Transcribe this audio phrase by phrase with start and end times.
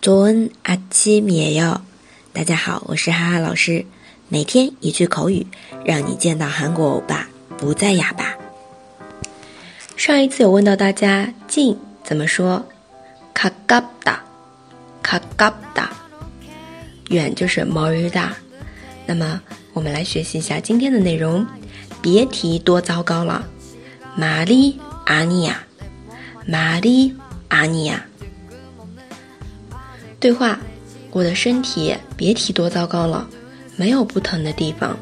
[0.00, 1.80] 조은아침이에 요。
[2.32, 3.84] 大家好，我是哈哈老师。
[4.28, 5.46] 每天一句口语，
[5.84, 8.34] 让你见到韩国欧巴不再哑巴。
[9.96, 12.64] 上一次有问到大家近怎么说？
[13.34, 14.18] 가깝 다，
[15.02, 15.88] 가깝 다。
[17.08, 18.34] 远就是毛을大。
[19.06, 19.40] 那么
[19.72, 21.46] 我们来学习一下今天的内容。
[22.02, 23.46] 别提多糟糕了，
[24.16, 25.62] 玛丽阿尼亚，
[26.46, 27.14] 玛丽
[27.48, 28.04] 阿尼亚。
[30.20, 30.58] 对话：
[31.10, 33.26] 我的身体别提多糟糕了，
[33.76, 34.96] 没有不疼的地方。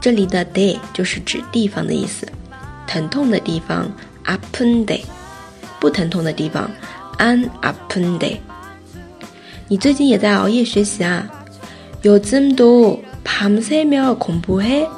[0.00, 2.26] 这里的 day 就是指地方的意思，
[2.86, 3.90] 疼痛的地方
[4.24, 5.02] 아픈 데，
[5.80, 6.70] 不疼痛的地方
[7.18, 8.38] 안아픈 데。
[9.68, 11.28] 你最近也在熬夜学习啊？
[12.04, 14.88] 요즘도 밤새며 공부해?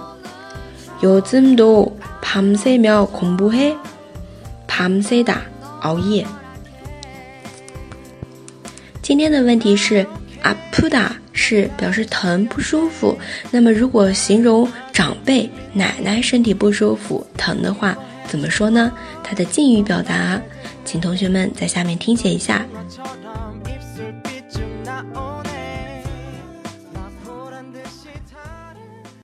[1.03, 3.77] 요즘도 밤새며 공부해?
[4.67, 5.41] 밤새다,
[5.83, 6.27] 熬夜.
[9.01, 10.07] 今天的问题是
[10.43, 13.19] 아프다 是表示疼不舒服，
[13.51, 18.93] 那么如果形容长辈奶奶身体不舒服疼的话，怎么说呢？
[19.25, 20.41] 它的敬语表达，
[20.85, 22.67] 请同学们在下面听写一下。